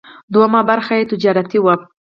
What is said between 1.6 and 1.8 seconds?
وه.